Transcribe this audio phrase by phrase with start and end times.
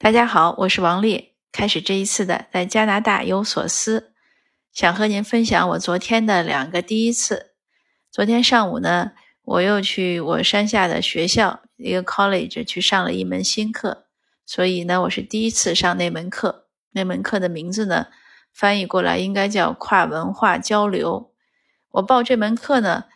[0.00, 1.32] 大家好，我是王丽。
[1.50, 4.12] 开始这一次的在加拿大有所思，
[4.72, 7.54] 想和您分享我昨天的两个第一次。
[8.12, 9.10] 昨天上午呢，
[9.42, 14.06] 我又去我山下的学校一个 college 去上了一门新课，
[14.46, 16.68] 所以呢，我是第一次上那门课。
[16.92, 18.06] 那门课的名字呢，
[18.54, 21.32] 翻译过来应该叫跨文化交流。
[21.90, 23.06] 我报这门课呢，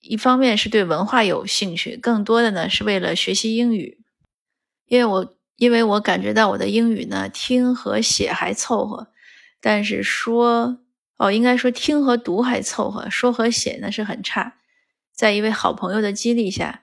[0.00, 4.00] 一方面是对文化有兴趣，更多的呢是为了学习英语，
[4.86, 5.34] 因为我。
[5.56, 9.08] 因为我感觉到我的英语呢，听和写还凑合，
[9.60, 10.78] 但是说
[11.16, 14.54] 哦，应该说听和读还凑合，说和写呢是很差。
[15.12, 16.82] 在一位好朋友的激励下，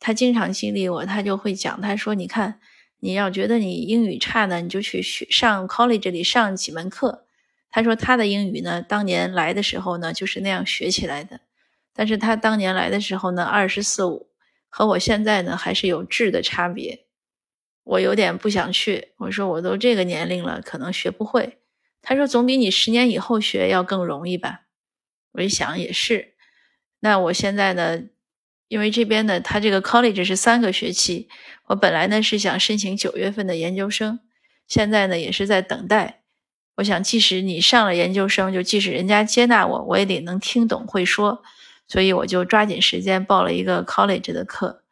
[0.00, 2.60] 他经常激励我，他就会讲，他说：“你看，
[2.98, 7.24] 你要觉得你英语差呢，你就去学上 college 里上几门课。”
[7.70, 11.40] 他说他的英语呢，当年来的时候呢，就是那样学起来的。
[11.94, 14.28] 但是他当年来的时候呢，二十四五，
[14.68, 17.04] 和我现在呢，还是有质的差别。
[17.88, 21.58] 我有点不想去，我说我都这个年龄了，可能学不会。
[22.02, 24.66] 他说总比你十年以后学要更容易吧。
[25.32, 26.34] 我一想也是。
[27.00, 28.02] 那我现在呢，
[28.68, 31.28] 因为这边呢，他这个 college 是三个学期，
[31.68, 34.20] 我本来呢是想申请九月份的研究生，
[34.66, 36.22] 现在呢也是在等待。
[36.76, 41.42] 我想即使你上了研究生，就即使人家接纳我，我也得能听懂会说，
[41.86, 44.82] 所以我就抓紧时间报了一个 college 的课。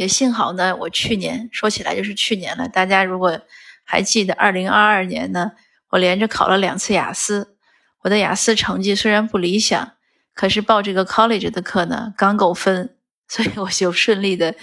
[0.00, 2.66] 也幸好呢，我去年说起来就是去年了。
[2.66, 3.38] 大家如果
[3.84, 5.52] 还记得，二零二二年呢，
[5.90, 7.54] 我连着考了两次雅思。
[8.00, 9.92] 我的雅思成绩虽然不理想，
[10.32, 12.96] 可是报这个 college 的课呢，刚够分，
[13.28, 14.54] 所以我就顺利的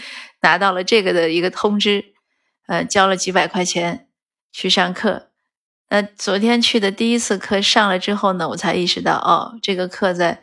[0.42, 2.06] 拿到了这个的一个通知。
[2.66, 4.08] 呃，交了几百块钱
[4.52, 5.30] 去上课。
[5.90, 10.42] 那昨天去的第一次课上了之后呢，我才意识到，哦，这个课在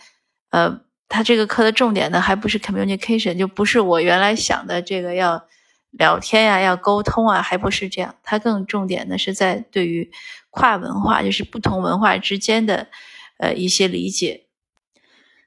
[0.50, 0.82] 呃。
[1.06, 5.46] 他这个课的重点呢，还不是 communication，就不是我原来想的这个要
[5.90, 8.16] 聊天呀、要沟通啊，还不是这样。
[8.22, 10.10] 它更重点的是在对于
[10.50, 12.88] 跨文化，就是不同文化之间的
[13.38, 14.46] 呃一些理解。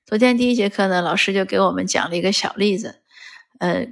[0.05, 3.01] 昨天第一节课呢，老师就给我们讲了一个小例子。
[3.59, 3.87] 呃，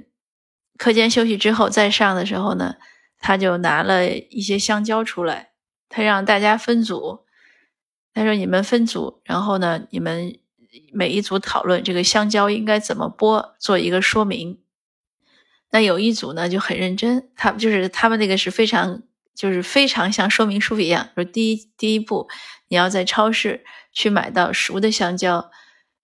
[0.78, 2.76] 课间休息之后再上的时候呢，
[3.18, 5.50] 他就拿了一些香蕉出来，
[5.88, 7.26] 他让大家分组，
[8.14, 10.38] 他说你们分组，然后呢，你们。
[10.92, 14.58] 每一组讨论这个香蕉应该怎么剥，做一个说明。
[15.70, 19.02] 那有一组呢就很认真，他们就是他们那个是非常
[19.34, 21.10] 就是非常像说明书一样。
[21.14, 22.28] 说第一第一步，
[22.68, 25.50] 你要在超市去买到熟的香蕉。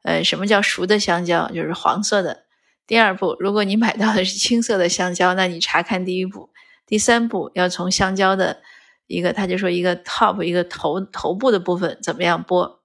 [0.03, 1.49] 呃，什么叫熟的香蕉？
[1.51, 2.45] 就是黄色的。
[2.89, 6.51] 第二步，如果你买到的是青色的香蕉，那你查看第一步。
[6.85, 8.63] 第三步，要从香蕉的
[9.07, 12.79] 一个，他就说一个 top 一个头头部的部分怎么样剥。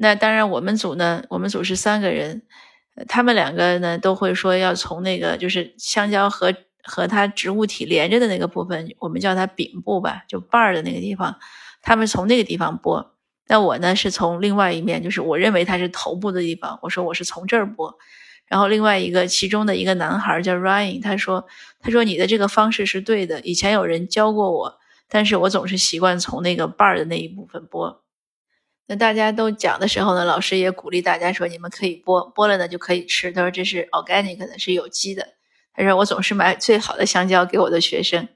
[0.00, 2.42] 那当然，我们组呢，我们组是三个人，
[3.08, 6.54] 他们两个呢都会说要从那个就是香蕉和
[6.84, 11.36] 和它植物体连着的那个部分，我们叫它柄部吧，就瓣儿的那个地方，
[11.82, 13.08] 他们从那个地方剥。
[13.48, 17.94] 那我呢是从另外一面，就是我认为它是头部的地方，我说我是从这儿剥。
[18.46, 21.46] 然后另外一个其中的一个男孩叫 Ryan，他说
[21.80, 27.98] 他说你的这个方式是对的，以前有人教过我，但是我总是习惯从那个瓣儿的那一部分剥。
[28.90, 35.34] 那大家都讲的时候呢，老师也鼓励大家说：“你们可以剥，剥了呢就可以吃。”他说：“这是 organic 的，是有机的。”
[35.76, 38.26] 他说：“我总是买最好的香蕉给我的学生。”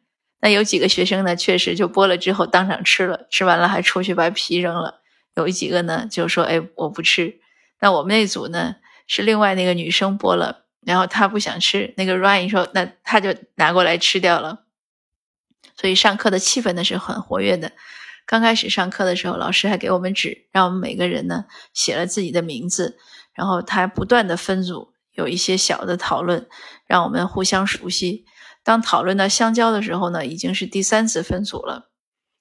[0.40, 5.00] 那有几个学生呢，确实就剥了之后当场吃了，吃完了还出去把皮扔了。
[5.36, 7.40] 有几个呢，就说：“哎，我不吃。”
[7.80, 8.76] 那我们那组呢，
[9.06, 11.94] 是另外那个女生剥了，然后她不想吃。
[11.96, 14.64] 那个 Ryan 说：“那他就拿过来吃掉了。”
[15.80, 17.72] 所以上课的气氛呢是很活跃的。
[18.26, 21.44] 刚开始上课的时候，老师还给我们纸，让我们每个人呢
[21.74, 22.98] 写了自己的名字，
[23.34, 26.46] 然后他还不断的分组，有一些小的讨论，
[26.86, 28.24] 让我们互相熟悉。
[28.64, 31.90] 当讨论到香蕉的时候呢，已经是第三次分组了。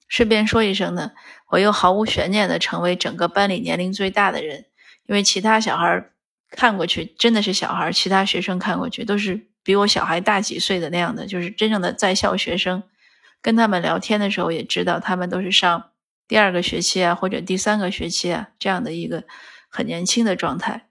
[0.07, 1.11] 顺便说一声呢，
[1.49, 4.65] 我又毫无悬念的成为整个班里年龄最大的人，
[5.07, 6.11] 因为其他小孩
[6.51, 12.84] 看过去真的是小孩，其他学生看过去都是比我小孩大几岁的那样的，就是真正的在校学生。
[13.41, 15.91] 跟他们聊天的时候，也知道他们都是上
[16.28, 19.23] 第二个学期啊，或者第三个学期啊，这样的一个
[19.67, 20.88] 很年轻的状态。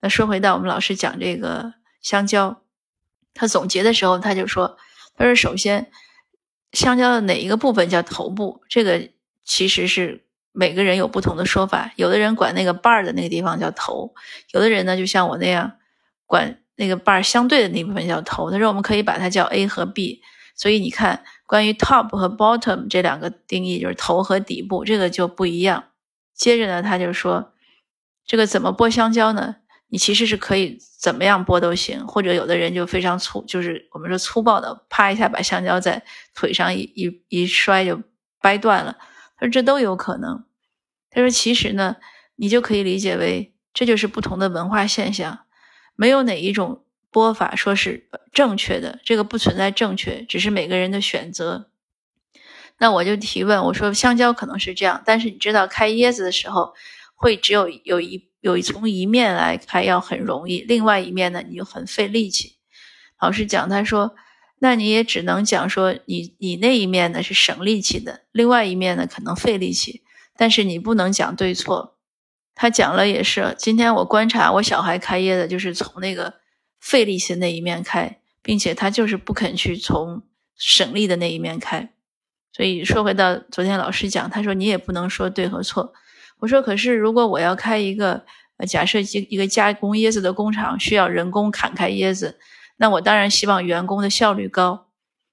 [0.00, 2.62] 那说回到我们老师讲这个香蕉，
[3.34, 4.78] 他总结的时候他就说
[5.16, 5.90] ：“他说首先，
[6.72, 8.62] 香蕉的哪一个部分叫头部？
[8.68, 9.10] 这个
[9.44, 11.92] 其实是每个人有不同的说法。
[11.96, 14.14] 有的人管那个瓣儿的那个地方叫头，
[14.52, 15.72] 有的人呢就像我那样，
[16.26, 18.50] 管那个瓣儿相对的那部分叫头。
[18.50, 20.22] 他说我们可以把它叫 A 和 B。
[20.56, 25.84] 所以你看。”关于 top 和 bottom 这两个定义，就是头和底部，这个就不一样。
[26.34, 27.52] 接着呢，他就说，
[28.26, 29.56] 这个怎么剥香蕉呢？
[29.88, 36.02] 你其实是可以怎么样剥都行，或者有的人就非常粗，就是我们说粗暴的，啪一下把香蕉在
[36.34, 38.02] 腿上一一一摔就
[38.40, 38.96] 掰断了。
[39.36, 40.44] 他说这都有可能。
[41.10, 41.96] 他说其实呢，
[42.36, 45.40] 你就可以理解为这就是不同的文化现象，
[45.94, 46.83] 没有哪一种
[47.14, 51.70] 播法说是正确的，这个不存在正确，只是每个人的选择。
[52.78, 56.74] 那我就提问，我说香蕉可能是这样，但是你知道开椰子的时候
[57.14, 58.28] 会只有有一。
[58.44, 62.58] 有从一面来开要很容易，另外一面呢你就很费力气。
[63.18, 64.14] 老师讲，他说，
[64.58, 70.02] 那你也只能讲说你你那一面呢是省力气的，另外一面呢可能费力气，
[70.36, 71.96] 但是你不能讲对错。
[72.54, 76.34] 他讲了也是，今天我观察我小孩开业的就是从那个
[76.84, 80.22] 费力气那一面开，并且他就是不肯去从
[80.54, 81.88] 省力的那一面开。
[82.52, 85.94] 所以说回到昨天老师讲，他说你也不能说对和错。
[86.40, 88.26] 我说，可是如果我要开一个，
[88.58, 92.38] 呃，假设一一个加工椰子的工厂需要人工砍开椰子，
[92.76, 94.88] 那我当然希望员工的效率高。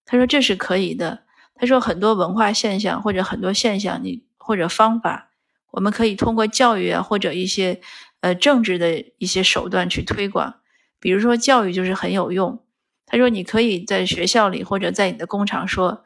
[0.05, 1.23] 他说这是可以的。
[1.55, 5.31] 他说很多文化现象或者很多现象，你或者方法，
[5.71, 7.81] 我们可以通过教育啊或者一些
[8.21, 10.60] 呃政治的一些手段去推广。
[11.01, 12.63] 比如说教育就是很有用。
[13.05, 16.05] 他说你可以在学校里或者在你的工厂说，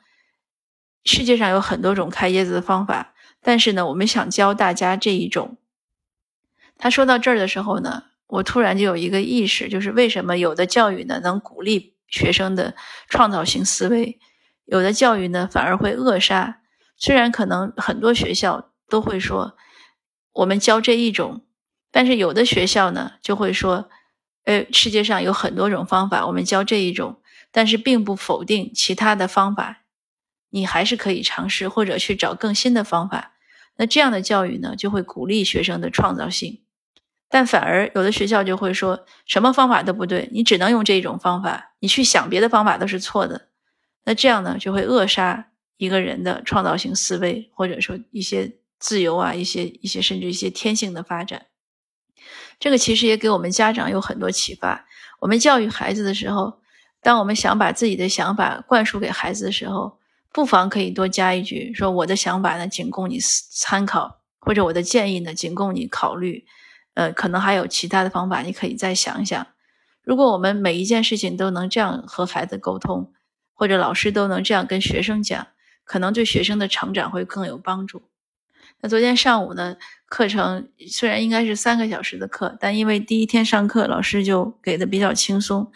[1.04, 3.14] 世界上有很多种开椰子的方法。
[3.44, 5.58] 但是呢，我们想教大家这一种。
[6.78, 12.74] 他说到这儿的时候呢，我突然就有一个意识，就是为什么有的教育呢能鼓励学生的
[13.08, 14.18] 创造性思维，
[14.66, 16.62] 有的教育呢反而会扼杀。
[16.98, 19.56] 虽然可能很多学校都会说
[20.34, 21.46] 我们教这一种，
[21.92, 23.90] 但是有的学校呢就会说，
[24.46, 27.20] 呃，世界上有很多种方法，我们教这一种，
[27.52, 29.84] 但是并不否定其他的方法，
[30.52, 33.34] 你还是可以尝试或者去找更新的方法。
[33.78, 36.62] 那这样的教育呢，就会鼓励学生的创造性，
[37.28, 43.50] 但反而有的学校就会说什么方法都不对，你只能用这种方法，你去想别的方法都是错的。
[44.06, 51.48] 那这样呢，就会扼杀一个人的创造性思维，或者说一些自由啊，一些一些甚至一些天性的发展。
[52.60, 54.86] 这个其实也给我们家长有很多启发。
[55.20, 56.60] 我们教育孩子的时候，
[57.02, 60.00] 当我们想把自己的想法灌输给孩子的时候，
[60.32, 66.46] 不妨可以多加一句，说我的想法呢，仅供你参考，或者我的建议呢，仅供你考虑。
[66.96, 69.48] 呃，可能还有其他的方法，你可以再想想。
[70.02, 73.12] 如果我们每一件事情都能这样和孩子沟通，
[73.54, 75.48] 或者老师都能这样跟学生讲，
[75.84, 78.04] 可能对学生的成长会更有帮助。
[78.80, 85.72] 那昨天上午呢，课程虽然应该是三个小时的课，但因为第一天上课老师就给的比较轻松，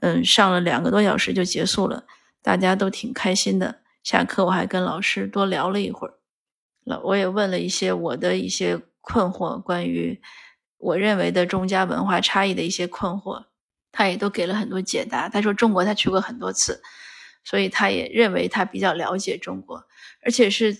[0.00, 2.04] 嗯，上了两个多小时就结束了，
[2.42, 3.82] 大家都挺开心的。
[4.02, 6.14] 下课我还跟老师多聊了一会儿，
[6.84, 10.20] 老我也问了一些我的一些困惑，关于
[10.78, 13.46] 我认为的中加文化差异的一些困惑，
[13.92, 15.28] 他也都给了很多解答。
[15.28, 16.80] 他说中国他去过很多次，
[17.44, 19.84] 所以他也认为他比较了解中国，
[20.22, 20.76] 而且是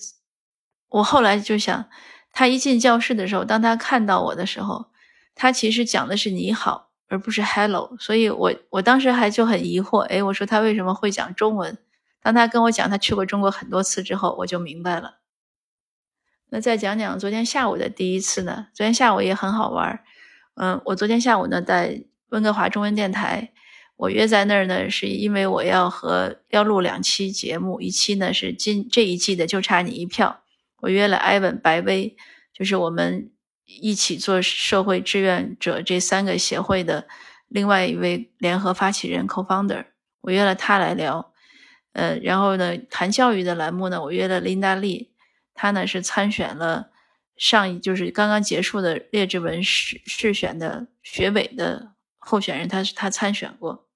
[0.88, 1.88] 我后来就想，
[2.36, 4.88] 他一进教室的时候，当他看到我的时候，
[5.34, 11.78] 他其实讲的是你好，而不是 hello，所以我我当时还就很疑惑，哎，我说他为什么会讲中文？
[12.20, 15.14] 当他跟我讲他去过中国很多次之后，我就明白了。
[16.50, 18.66] 那再讲讲昨天下午的第一次呢？
[18.74, 20.04] 昨天下午也很好玩。
[20.56, 23.50] 嗯，我昨天下午呢在温哥华中文电台，
[23.96, 30.42] 我约在那儿呢，是因为我要和要录两期节目，一期呢是今这一季的就差你一票。
[30.80, 32.16] 我约了艾文、白薇，
[32.56, 33.30] 就是我们
[33.66, 37.06] 一起做社会志愿者这三个协会的
[37.48, 39.84] 另外一位联合发起人 co-founder，
[40.22, 41.34] 我约了他来聊。
[41.92, 45.12] 呃，然后呢，谈教育的栏目呢，我约了林达利，
[45.52, 46.90] 她呢是参选了
[47.36, 53.86] 上一就是刚刚结束的列治文试试选的学委的候选人，她是她参选过。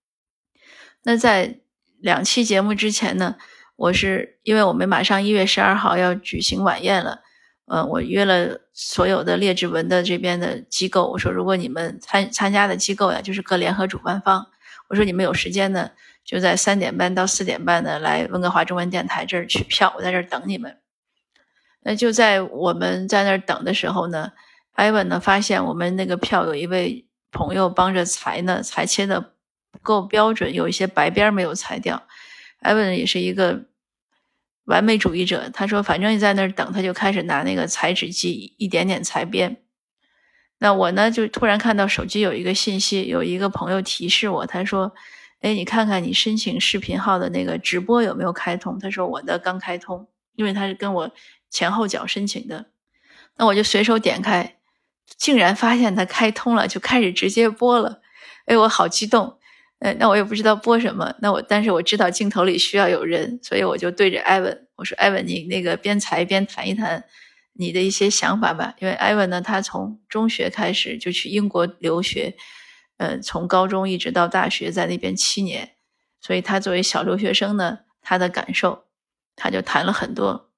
[1.05, 1.61] 那在
[1.99, 3.37] 两期节目之前呢，
[3.77, 7.23] 我是因为我们马上一月十二号要举行晚宴了，
[7.71, 14.49] 呃，我约了所有的列治文的这边的机构，我说如果你们参参加的机构呀，就是各联合主办方，
[14.89, 15.91] 我说你们有时间呢。
[16.23, 20.77] 就在三点半到四点半呢，来温哥华中文电台这儿取票，我在这儿等你们。
[21.83, 24.31] 那就在我们在那儿等的时候呢，
[24.75, 29.21] 艾文呢发现我们那个票有一位朋友帮着裁呢，裁切的
[29.73, 32.03] 不够标准，有一些白边没有裁掉。
[32.61, 33.65] 艾文也是一个
[34.71, 39.59] 完美主义者，他说反正你在那儿等，他就开始拿那个裁纸机一点点裁边。
[40.59, 44.93] 那我呢就突然看到手机有一个信息，有一个朋友提示我，他说。
[45.43, 48.79] 哎，你看看你申请视频号的那个直播有没有开通？
[48.79, 51.11] 他说我的刚开通，因为他是跟我
[51.49, 52.67] 前后脚申请的。
[53.39, 54.59] 那我就随手点开，
[55.17, 58.03] 竟然发现它开通了，就开始直接播了。
[58.45, 59.39] 哎，我好激动。
[59.81, 61.15] 呃，那我也不知道播什么。
[61.21, 67.03] 那我但是我知道镜头里需要有人，所以我就对着艾文我说：“艾文，你那个边裁边谈一谈
[67.55, 72.35] 你的一些想法吧。”因为艾文呢，他从中学开始就去英国留学，
[72.99, 75.71] 呃，从高中一直到大学在那边七年，
[76.21, 78.85] 所以他作为小留学生呢，他的感受，
[79.35, 80.51] 他就谈了很多。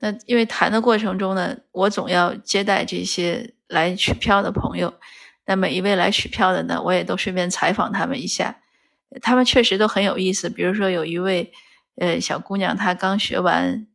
[0.00, 4.92] 那因为谈的过程中呢，我总要接待这些来取票的朋友。
[5.48, 8.60] 那每一位来取票的呢，我也都顺便采访他们一下，
[9.22, 10.50] 他们确实都很有意思。
[10.50, 11.50] 比如说有一位，
[11.96, 13.86] 呃，小姑娘，她刚学完，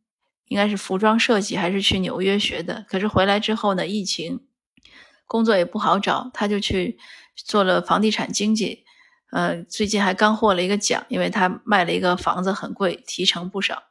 [0.48, 2.84] 应该是服装设计，还是去纽约学的。
[2.88, 4.40] 可是回来之后呢，疫情，
[5.28, 6.98] 工作也不好找，她就去
[7.36, 8.84] 做了房地产经纪。
[9.30, 13.84] 呃，最近还刚获了一个奖，因为她卖了一个房子很贵，提成不少。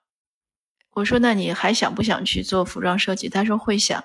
[0.96, 3.30] 我说，那你还想不想去做服装设计？
[3.30, 4.04] 她说会想。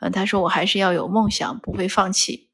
[0.00, 2.47] 嗯，她说我还是要有梦想，不会放弃。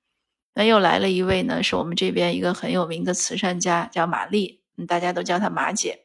[0.57, 6.05] 那又来了一位呢，是我们这边一个很有名的慈善家，叫马丽，大家都叫她马姐。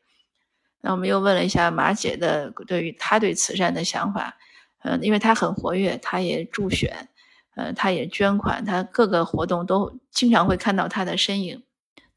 [0.82, 4.38] 那我们又问了一下马姐的对于她对慈善的想法，
[4.84, 7.10] 嗯，因为她很活跃，她也助选，
[7.56, 11.64] 呃，她也捐款，她各个活动都经常会看到她的身影。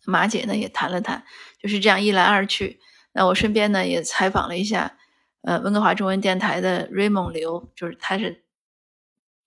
[0.07, 1.25] 马姐呢也谈了谈，
[1.61, 2.81] 就是这样一来二去。
[3.13, 4.97] 那我顺便呢也采访了一下，
[5.43, 8.43] 呃，温哥华中文电台的 Raymond 刘，就是他是。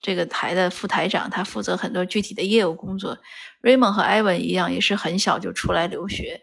[0.06, 3.18] 这个台的副台长，他负责很多具体的业务工作。
[3.60, 6.42] Raymond 和 Ivan 一样，也是很小就出来留学，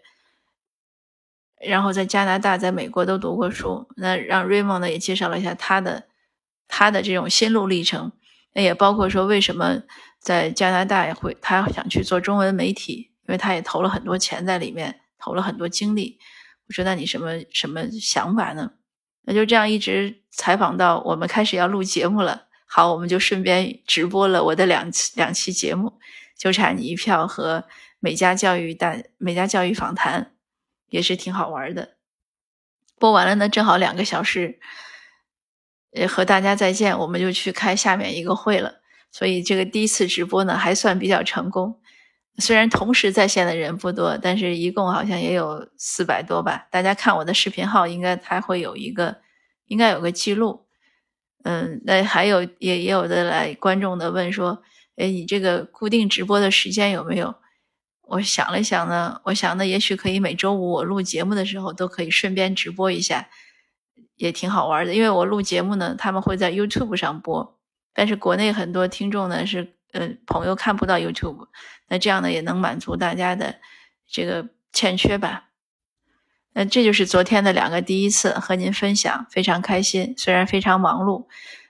[1.61, 3.87] 然后在加拿大、在美国都读过书。
[3.95, 6.09] 那让 Raymond 呢也介绍了一下他的
[6.67, 8.11] 他的这种心路历程。
[8.51, 9.83] 那也包括说为什么
[10.19, 16.19] 在加拿大也会他想去做中文媒体，因为他也投了很多钱在里面，投了很多精力。
[16.67, 18.73] 我说那你什么什么想法呢？
[19.21, 22.47] 那就这样一直采访到我们开始要录节目了。
[22.75, 25.99] 好，我们就顺便直播了我的两两期节目，
[26.35, 27.65] 就差你一票和
[27.99, 30.31] 美家教育大美家教育访谈，
[30.89, 31.97] 也是挺好玩的。
[32.97, 34.57] 播完了呢，正好两个小时，
[35.91, 38.81] 呃，和大家再见，我们就去开下面一个会了。
[39.11, 41.79] 所以这个第一次直播呢，还算比较成功。
[42.39, 46.67] 虽然同时在线的人不多，但是一共好像也有四百多吧。
[46.71, 49.21] 大家看我的视频号，应该它会有一个，
[49.67, 50.62] 应该有个记录。
[51.43, 54.61] 嗯，那还有也也有的来观众的问说，
[54.95, 57.35] 哎，你这个固定直播的时间有没有？
[58.03, 63.29] 我想了想呢，我想呢，也许可以每周五我录节目的时候都可以顺便直播一下，
[64.15, 64.93] 也挺好玩的。
[64.93, 67.59] 因为我录节目呢，他们会在 YouTube 上播，
[67.93, 71.47] 但是国内很多听众呢是，呃，朋友看不到 YouTube，
[71.87, 73.55] 那这样呢也能满足大家的
[74.07, 75.49] 这个欠缺吧。
[76.53, 80.13] 那这就是昨天的两个第一次和您分享，非常开心。
[80.17, 81.25] 虽然非常忙碌，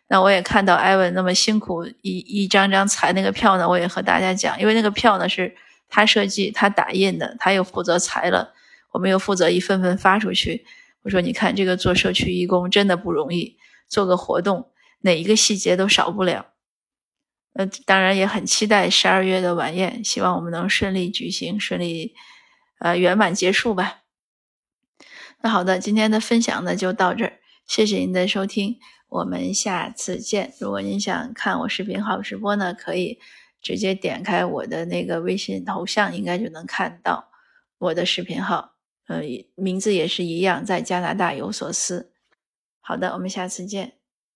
[0.09, 5.55] 那我也看到艾文那么辛苦，一一张张裁那个票呢，我也和大家讲，因为那个票呢是
[5.87, 8.53] 他设计、他打印的，他又负责裁了，
[8.91, 10.65] 我们又负责一份份发出去。
[11.03, 14.69] 我说，你看这个做社区义工真的不容易，做个活动
[15.01, 16.47] 哪一个细节都少不了。
[17.53, 22.13] 呃，当然也很期待十二月的晚宴，希望我们能顺利举行，顺利
[22.79, 24.02] 呃圆满结束吧。
[25.45, 27.33] 那好的，今天的分享呢就到这儿，
[27.67, 30.53] 谢谢您的收听，我们下次见。
[30.57, 33.19] 如果您想看我视频号直播呢，可以
[33.61, 37.29] 直接点开我的那个微信头像，应该就能看到
[37.77, 38.75] 我的视频号，
[39.07, 39.21] 呃，
[39.55, 42.13] 名字也是一样，在加拿大有所思。
[42.79, 43.95] 好的，我们下次见。